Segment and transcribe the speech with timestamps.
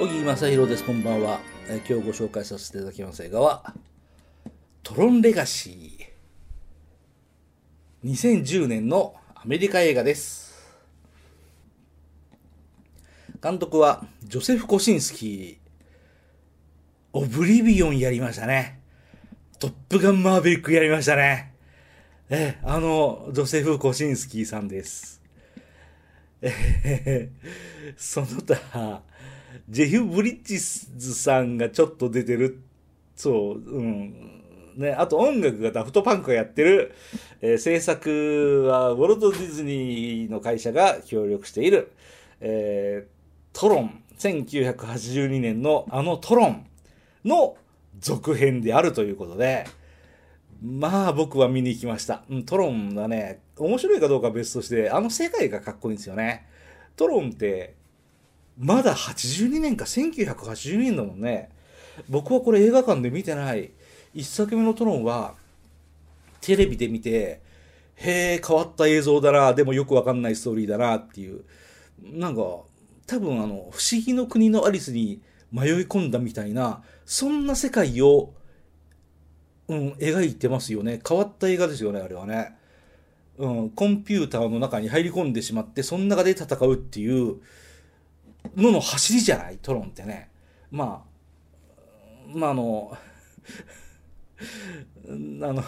[0.00, 0.84] 木正弘です。
[0.84, 3.74] こんばんは、え今日ご紹介させていただきます映画は
[4.82, 10.70] 「トロンレガシー」2010年のアメリカ映画です。
[13.42, 15.56] 監督はジョセフ・コシンスキー。
[17.12, 18.80] オブリビオンやりましたね。
[19.58, 21.52] トップガンマーヴェリックやりましたね。
[22.30, 25.20] ええあのジョセフ・コシンスキーさんです。
[26.40, 29.02] えーその他、
[29.68, 32.58] ジェフ・ブリッジズさんがちょっと出てる。
[33.16, 34.42] そう、うん。
[34.76, 36.94] ね、あと音楽がダフトパンクがやってる、
[37.42, 41.90] えー制作はウォルト・ディズニーの会社が協力している、
[42.40, 46.66] えートロン、1982年のあのトロン
[47.24, 47.56] の
[47.98, 49.66] 続編であるということで、
[50.62, 52.22] まあ僕は見に行きました。
[52.30, 56.46] うん、トロンはね、面白いかどうかは別として、あの世界がかっこいいんですよね。
[56.96, 57.74] トロンって、
[58.60, 61.48] まだ82年か1982年だもんね。
[62.10, 63.70] 僕はこれ映画館で見てない。
[64.12, 65.34] 一作目のトロンは、
[66.42, 67.40] テレビで見て、
[67.96, 71.42] へえ、変わった映像だな、でもよくわかんないストーリーだなっていう。
[72.02, 72.42] なんか、
[73.06, 75.22] 多分あの、不思議の国のアリスに
[75.52, 78.34] 迷い込んだみたいな、そんな世界を、
[79.68, 81.00] うん、描いてますよね。
[81.06, 82.56] 変わった映画ですよね、あれはね。
[83.38, 87.36] うん、コンピューターの中に入り込んでしまって、その中で戦うっていう
[88.56, 89.58] のの走りじゃない？
[89.58, 90.30] トロンってね。
[90.70, 92.96] まあ、まああの、
[95.42, 95.64] あの、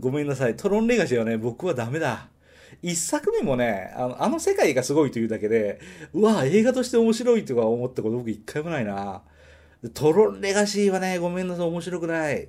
[0.00, 0.56] ごめんなさい。
[0.56, 2.28] トロンレガシーはね、僕はダメだ。
[2.82, 5.78] 一作目もね、あのあの世界がすごいというだけで、
[6.14, 9.22] うわ、映画として面白いとか思ったこと僕一回もないな。
[9.94, 12.48] トロンレガシーはね、ごめんなさい、面白くない。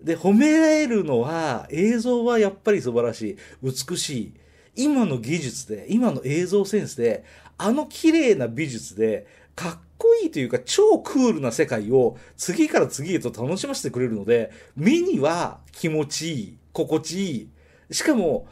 [0.00, 3.36] で、褒められるのは、映像はやっぱり素晴らしい。
[3.62, 4.34] 美しい。
[4.78, 7.24] 今の技術で、今の映像センスで、
[7.58, 17.48] あの綺麗な美術で、かっこいいというか、超クールな世界を次から次へと楽しませてくれるので、目には気持ちいい、心地い
[17.90, 17.94] い。
[17.94, 18.46] しかも、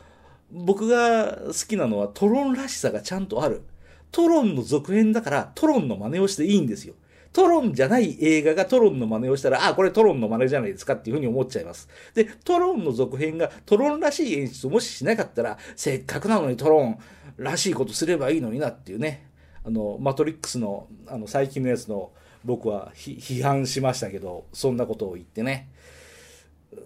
[0.51, 3.63] 僕が好きなのはトロンらしさがちゃんとある。
[4.11, 6.95] トロンの続編だからトロンの真似をしていいんですよ。
[7.33, 11.89] トロンじゃない映画がトロンの真似をしたら、あ、これトロンの真似じゃないですかっていうふうに思っちゃいます。
[12.15, 16.99] で、トロンの続編がトロンらしい演出をもししなかったら、せっかくなのにトロン
[17.37, 19.27] らしいことすればいいのになっていうね。
[19.65, 22.13] あの、マトリックスの、あの、最近のやつの
[22.45, 25.69] 僕は批判しましたけど、そんなことを言ってね。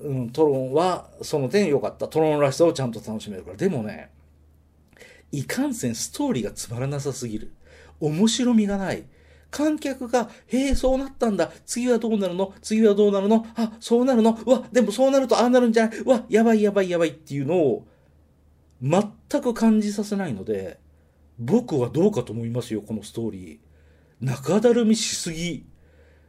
[0.02, 2.08] うん、トロンはその点良かった。
[2.08, 3.56] トロンらしさをちゃんと楽しめるから。
[3.56, 4.10] でもね、
[5.32, 7.52] いかんせんストーリーがつまらなさすぎる。
[8.00, 9.04] 面白みがない。
[9.50, 11.50] 観客が、へえ、そうなったんだ。
[11.66, 12.54] 次はどうなるの？
[12.62, 13.46] 次はどうなるの？
[13.56, 14.38] あ、そうなるの？
[14.46, 15.98] うわ、でもそうなるとああなるんじゃない？
[15.98, 17.86] うわ、やばいやばいやばいっていうのを、
[18.82, 19.02] 全
[19.42, 20.78] く感じさせないので、
[21.38, 24.24] 僕はどうかと思いますよ、このストーリー。
[24.24, 25.66] 中だるみしすぎ。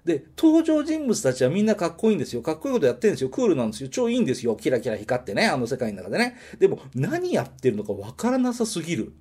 [0.06, 2.42] で、登場人物たちはみんなかっこいいんですよ。
[2.42, 3.30] かっこいいことやってるんですよ。
[3.30, 3.90] クールなんですよ。
[3.90, 4.56] 超いいんですよ。
[4.56, 6.38] キラキラ光ってね、あの世界の中でね。
[6.58, 9.14] でも、何やってるのかわからなさすぎる。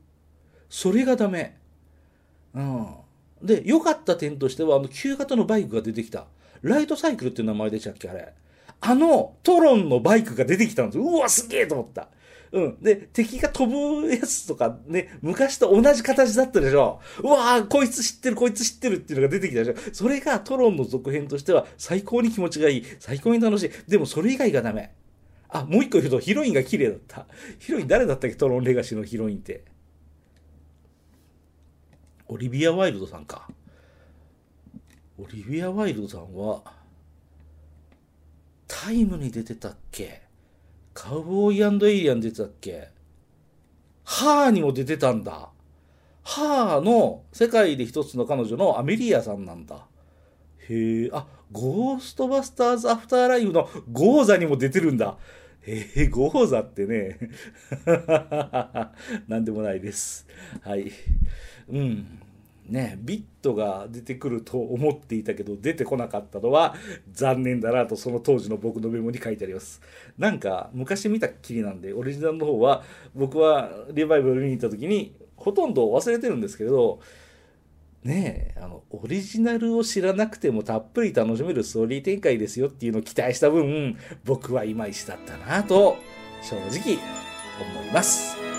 [0.71, 1.59] それがダメ。
[2.55, 2.87] うん。
[3.43, 6.27] で、良かった点としては、あの、旧型のバイクが出てきた。
[6.63, 8.33] ライトサイクルっていう名前でしたっけ、あれ。
[8.81, 10.99] あの、トロンのバイクが出てきたんです。
[10.99, 12.09] うわ、すげえと思った。
[12.53, 12.83] うん。
[12.83, 17.01] で、敵が飛ぶやつとかね、昔と同じ形だったでしょ。
[17.23, 19.95] うわーこいつ知ってる、こいつ知ってるっていうのが出てきたでしょ。
[19.95, 22.85] それがトロンの続編としては最高に気持ちがいい。
[22.99, 23.71] 最高に楽しい。
[23.89, 24.93] でもそれ以外がダメ。
[25.49, 27.27] あ、もう一個言うとヒロインが綺麗だった。
[27.59, 29.65] ヒロイン誰だったっけトロンレガシーのヒロインって。
[32.33, 33.49] オリビア・ワイルドさんか。
[35.19, 36.63] オリビア・ワイルドさんは、
[38.69, 40.23] タイムに出てたっけ？
[40.95, 42.89] カウボーイエイリアン出てたっけ？
[44.05, 45.49] ハーにも出てたんだ。
[46.23, 49.89] ハーの世界で一つの彼女のアメリアさんなんだ。
[50.69, 55.17] へえ、あ、ゴーストバスターズアフターライフのゴーザにも出てるんだ。
[55.63, 57.19] へえ、ゴーザってね。
[59.27, 60.29] なんでもないです。
[60.63, 60.93] はい。
[61.73, 62.21] うん。
[62.71, 66.77] ね、ビットが出てくると思っていたけど出てこなかったのは
[67.13, 69.83] 残念だなとその当時の僕のメモに書いてあります
[70.17, 77.01] なんか昔見たっきりなんでオリジナルの方は僕はリバイバル見に行った時にほとんど忘れてるんですけど
[78.05, 85.97] ねえあのオリジナルを知らなくてもたっぷり楽しめるストーリー展開ですよっていうのを期待した分僕はいまいちだったなと
[86.41, 86.99] 正直
[87.61, 88.50] 思います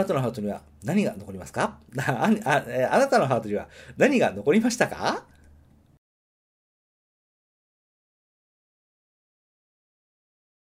[0.00, 1.78] なたのハートには何が残りますか？
[1.98, 5.24] あああえあなたのハートには何が残りましたか？